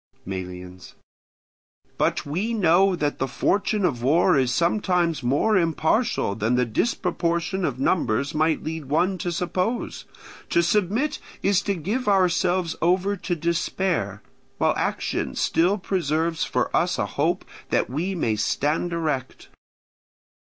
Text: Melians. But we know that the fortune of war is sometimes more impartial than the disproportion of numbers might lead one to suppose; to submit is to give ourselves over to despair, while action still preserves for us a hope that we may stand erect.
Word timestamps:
Melians. 0.25 0.95
But 1.99 2.25
we 2.25 2.55
know 2.55 2.95
that 2.95 3.19
the 3.19 3.27
fortune 3.27 3.85
of 3.85 4.01
war 4.01 4.35
is 4.35 4.51
sometimes 4.51 5.21
more 5.21 5.55
impartial 5.55 6.33
than 6.33 6.55
the 6.55 6.65
disproportion 6.65 7.63
of 7.63 7.79
numbers 7.79 8.33
might 8.33 8.63
lead 8.63 8.85
one 8.85 9.19
to 9.19 9.31
suppose; 9.31 10.05
to 10.49 10.63
submit 10.63 11.19
is 11.43 11.61
to 11.61 11.75
give 11.75 12.07
ourselves 12.07 12.75
over 12.81 13.15
to 13.17 13.35
despair, 13.35 14.23
while 14.57 14.73
action 14.75 15.35
still 15.35 15.77
preserves 15.77 16.43
for 16.43 16.75
us 16.75 16.97
a 16.97 17.05
hope 17.05 17.45
that 17.69 17.87
we 17.87 18.15
may 18.15 18.35
stand 18.35 18.93
erect. 18.93 19.49